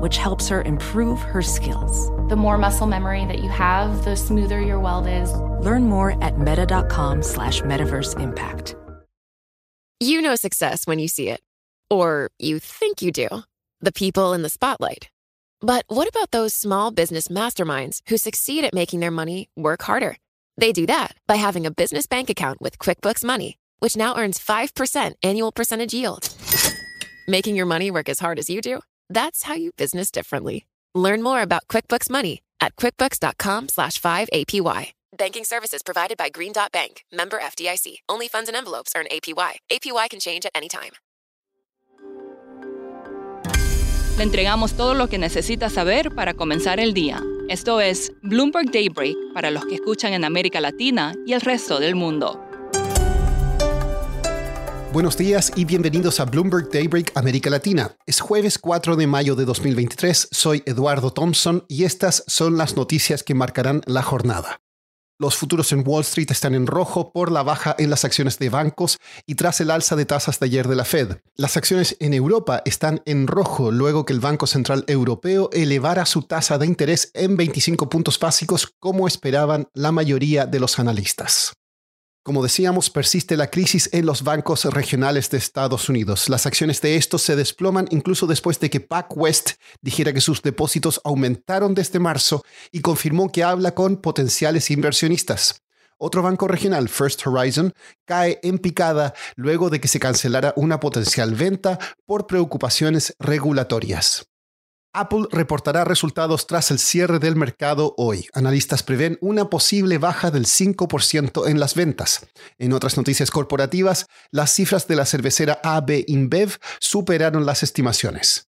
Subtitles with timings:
[0.00, 2.08] which helps her improve her skills.
[2.28, 5.32] The more muscle memory that you have, the smoother your weld is.
[5.64, 8.74] Learn more at meta.com slash metaverse impact.
[10.00, 11.40] You know success when you see it.
[11.90, 13.28] Or you think you do.
[13.80, 15.08] The people in the spotlight.
[15.60, 20.16] But what about those small business masterminds who succeed at making their money work harder?
[20.56, 24.38] They do that by having a business bank account with QuickBooks Money which now earns
[24.38, 26.34] 5% annual percentage yield.
[27.28, 28.80] Making your money work as hard as you do?
[29.10, 30.66] That's how you business differently.
[30.94, 34.92] Learn more about QuickBooks Money at quickbooks.com slash 5APY.
[35.16, 37.98] Banking services provided by Green Dot Bank, member FDIC.
[38.08, 39.58] Only funds and envelopes earn APY.
[39.70, 40.92] APY can change at any time.
[44.18, 47.22] Le entregamos todo lo que necesita saber para comenzar el día.
[47.48, 51.94] Esto es Bloomberg Daybreak para los que escuchan en América Latina y el resto del
[51.94, 52.47] mundo.
[54.90, 57.94] Buenos días y bienvenidos a Bloomberg Daybreak América Latina.
[58.06, 63.22] Es jueves 4 de mayo de 2023, soy Eduardo Thompson y estas son las noticias
[63.22, 64.62] que marcarán la jornada.
[65.18, 68.48] Los futuros en Wall Street están en rojo por la baja en las acciones de
[68.48, 71.18] bancos y tras el alza de tasas de ayer de la Fed.
[71.36, 76.22] Las acciones en Europa están en rojo luego que el Banco Central Europeo elevara su
[76.22, 81.52] tasa de interés en 25 puntos básicos como esperaban la mayoría de los analistas.
[82.28, 86.28] Como decíamos, persiste la crisis en los bancos regionales de Estados Unidos.
[86.28, 91.00] Las acciones de estos se desploman incluso después de que PacWest dijera que sus depósitos
[91.04, 95.62] aumentaron desde marzo y confirmó que habla con potenciales inversionistas.
[95.96, 97.72] Otro banco regional, First Horizon,
[98.04, 104.27] cae en picada luego de que se cancelara una potencial venta por preocupaciones regulatorias.
[104.98, 108.26] Apple reportará resultados tras el cierre del mercado hoy.
[108.32, 112.26] Analistas prevén una posible baja del 5% en las ventas.
[112.58, 118.48] En otras noticias corporativas, las cifras de la cervecera AB InBev superaron las estimaciones.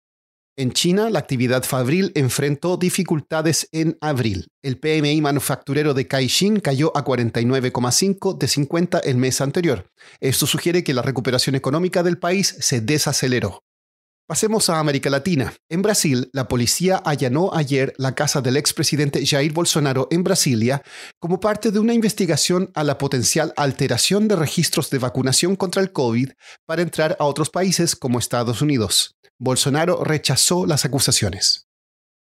[0.57, 4.47] En China, la actividad fabril enfrentó dificultades en abril.
[4.63, 9.89] El PMI manufacturero de Caixin cayó a 49,5 de 50 el mes anterior.
[10.21, 13.64] Esto sugiere que la recuperación económica del país se desaceleró.
[14.27, 15.53] Pasemos a América Latina.
[15.69, 20.81] En Brasil, la policía allanó ayer la casa del expresidente Jair Bolsonaro en Brasilia
[21.19, 25.91] como parte de una investigación a la potencial alteración de registros de vacunación contra el
[25.91, 26.31] COVID
[26.65, 29.15] para entrar a otros países como Estados Unidos.
[29.37, 31.64] Bolsonaro rechazó las acusaciones.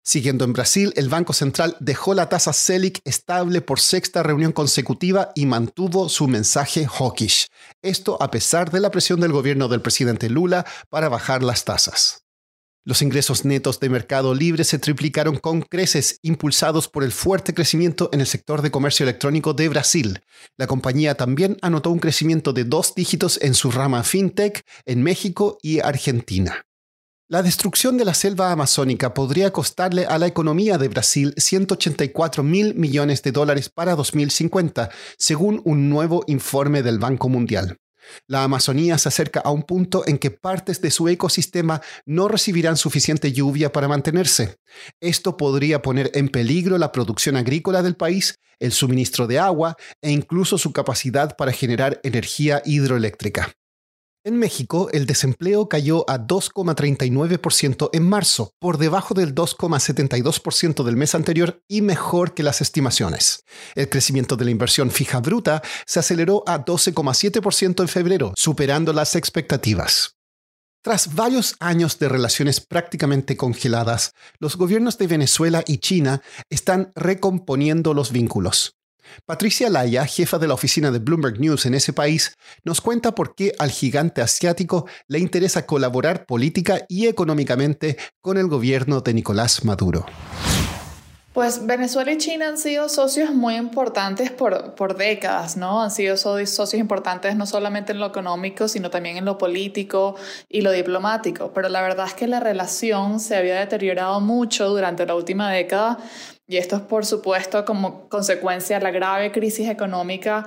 [0.06, 5.32] Siguiendo en Brasil, el Banco Central dejó la tasa Selic estable por sexta reunión consecutiva
[5.34, 7.48] y mantuvo su mensaje hawkish.
[7.81, 12.25] Esto a pesar de la presión del gobierno del presidente Lula para bajar las tasas.
[12.84, 18.10] Los ingresos netos de mercado libre se triplicaron con creces impulsados por el fuerte crecimiento
[18.12, 20.21] en el sector de comercio electrónico de Brasil.
[20.59, 25.56] La compañía también anotó un crecimiento de dos dígitos en su rama fintech en México
[25.62, 26.66] y Argentina.
[27.26, 32.74] La destrucción de la selva amazónica podría costarle a la economía de Brasil 184 mil
[32.74, 37.78] millones de dólares para 2050, según un nuevo informe del Banco Mundial.
[38.26, 42.76] La Amazonía se acerca a un punto en que partes de su ecosistema no recibirán
[42.76, 44.58] suficiente lluvia para mantenerse.
[45.00, 50.10] Esto podría poner en peligro la producción agrícola del país, el suministro de agua e
[50.10, 53.54] incluso su capacidad para generar energía hidroeléctrica.
[54.26, 61.14] En México, el desempleo cayó a 2,39% en marzo, por debajo del 2,72% del mes
[61.14, 63.44] anterior y mejor que las estimaciones.
[63.74, 69.15] El crecimiento de la inversión fija bruta se aceleró a 12,7% en febrero, superando las
[69.15, 70.16] expectativas.
[70.82, 77.92] Tras varios años de relaciones prácticamente congeladas, los gobiernos de Venezuela y China están recomponiendo
[77.92, 78.74] los vínculos.
[79.27, 83.34] Patricia Laya, jefa de la oficina de Bloomberg News en ese país, nos cuenta por
[83.34, 89.65] qué al gigante asiático le interesa colaborar política y económicamente con el gobierno de Nicolás
[89.65, 90.06] Maduro.
[91.34, 95.83] Pues Venezuela y China han sido socios muy importantes por, por décadas, ¿no?
[95.83, 100.15] Han sido socios importantes no solamente en lo económico, sino también en lo político
[100.48, 101.51] y lo diplomático.
[101.53, 105.98] Pero la verdad es que la relación se había deteriorado mucho durante la última década
[106.46, 110.46] y esto es por supuesto como consecuencia de la grave crisis económica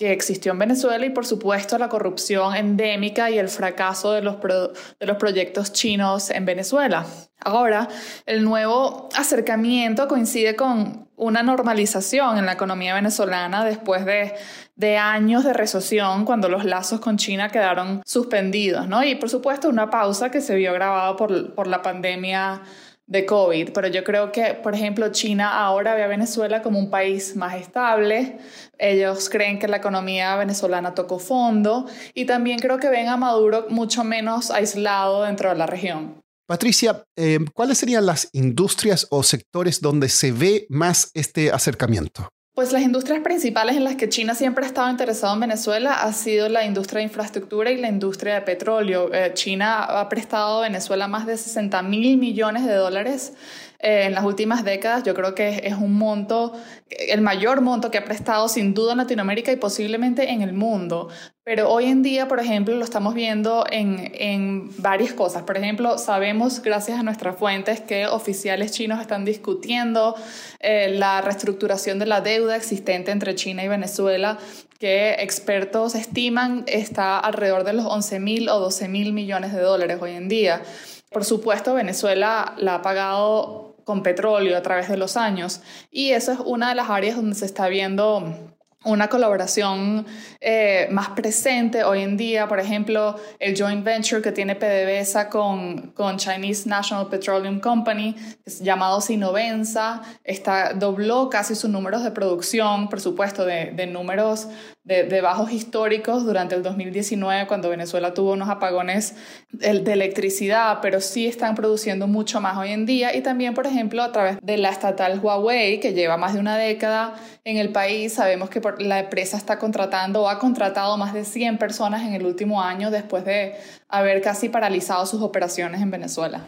[0.00, 4.36] que existió en Venezuela y por supuesto la corrupción endémica y el fracaso de los,
[4.40, 7.04] de los proyectos chinos en Venezuela.
[7.38, 7.86] Ahora,
[8.24, 14.32] el nuevo acercamiento coincide con una normalización en la economía venezolana después de,
[14.74, 19.04] de, años de recesión cuando los lazos con China quedaron suspendidos, ¿no?
[19.04, 22.62] Y por supuesto una pausa que se vio grabada por, por la pandemia
[23.10, 26.90] de COVID, pero yo creo que, por ejemplo, China ahora ve a Venezuela como un
[26.90, 28.38] país más estable,
[28.78, 33.66] ellos creen que la economía venezolana tocó fondo y también creo que ven a Maduro
[33.68, 36.22] mucho menos aislado dentro de la región.
[36.46, 42.28] Patricia, eh, ¿cuáles serían las industrias o sectores donde se ve más este acercamiento?
[42.54, 46.12] Pues las industrias principales en las que China siempre ha estado interesado en Venezuela ha
[46.12, 49.12] sido la industria de infraestructura y la industria de petróleo.
[49.14, 53.34] Eh, China ha prestado a Venezuela más de 60 mil millones de dólares
[53.82, 55.04] eh, en las últimas décadas.
[55.04, 56.52] Yo creo que es un monto,
[56.88, 61.08] el mayor monto que ha prestado sin duda en Latinoamérica y posiblemente en el mundo.
[61.44, 65.44] Pero hoy en día, por ejemplo, lo estamos viendo en, en varias cosas.
[65.44, 70.14] Por ejemplo, sabemos, gracias a nuestras fuentes, que oficiales chinos están discutiendo
[70.60, 74.38] eh, la reestructuración de la deuda existente entre China y Venezuela
[74.78, 79.98] que expertos estiman está alrededor de los 11 mil o 12 mil millones de dólares
[80.00, 80.62] hoy en día.
[81.10, 85.62] Por supuesto, Venezuela la ha pagado con petróleo a través de los años.
[85.90, 88.54] Y eso es una de las áreas donde se está viendo
[88.84, 90.06] una colaboración
[90.40, 95.90] eh, más presente hoy en día, por ejemplo, el joint venture que tiene PDVSA con,
[95.90, 98.14] con Chinese National Petroleum Company,
[98.60, 104.46] llamado Sinovenza, está, dobló casi sus números de producción, por supuesto, de números
[104.84, 109.14] de, bajos históricos durante el 2019, cuando Venezuela tuvo unos apagones
[109.52, 113.14] de, electricidad, pero sí están produciendo mucho más hoy en día.
[113.14, 116.56] Y también, por ejemplo, a través de la estatal Huawei, que lleva más de una
[116.56, 121.24] década en el país, sabemos que la empresa está contratando o ha contratado más de
[121.24, 123.54] 100 personas en el último año después de
[123.88, 126.44] haber casi paralizado sus operaciones en Venezuela.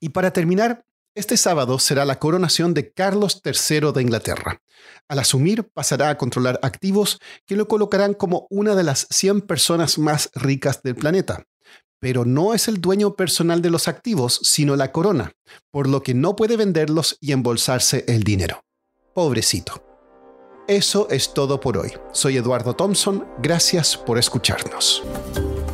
[0.00, 0.84] Y para terminar,
[1.18, 4.62] este sábado será la coronación de Carlos III de Inglaterra.
[5.08, 9.98] Al asumir, pasará a controlar activos que lo colocarán como una de las 100 personas
[9.98, 11.44] más ricas del planeta.
[11.98, 15.32] Pero no es el dueño personal de los activos, sino la corona,
[15.72, 18.64] por lo que no puede venderlos y embolsarse el dinero.
[19.12, 19.82] Pobrecito.
[20.68, 21.92] Eso es todo por hoy.
[22.12, 25.02] Soy Eduardo Thompson, gracias por escucharnos.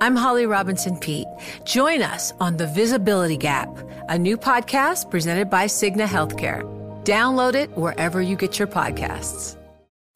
[0.00, 1.26] I'm Holly Robinson Pete.
[1.64, 3.68] Join us on The Visibility Gap,
[4.08, 6.62] a new podcast presented by Cigna Healthcare.
[7.04, 9.56] Download it wherever you get your podcasts.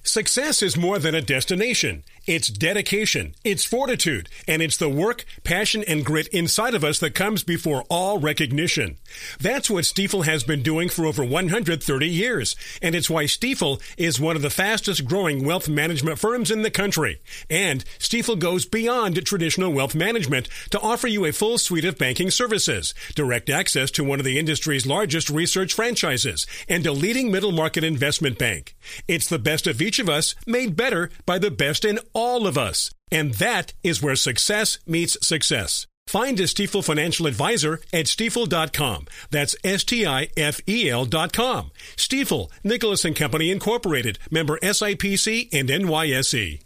[0.04, 2.04] Success is more than a destination.
[2.24, 7.16] It's dedication, it's fortitude, and it's the work, passion, and grit inside of us that
[7.16, 8.98] comes before all recognition.
[9.40, 14.20] That's what Stiefel has been doing for over 130 years, and it's why Stiefel is
[14.20, 17.20] one of the fastest growing wealth management firms in the country.
[17.50, 22.30] And Stiefel goes beyond traditional wealth management to offer you a full suite of banking
[22.30, 27.50] services, direct access to one of the industry's largest research franchises, and a leading middle
[27.50, 28.76] market investment bank.
[29.08, 32.56] It's the best of each of us made better by the best in all of
[32.56, 32.90] us.
[33.10, 35.86] And that is where success meets success.
[36.06, 39.06] Find a Stiefel financial advisor at stiefel.com.
[39.30, 41.70] That's S-T-I-F-E-L dot com.
[41.96, 46.62] Stiefel, Nicholas and Company Incorporated, member SIPC and NYSE.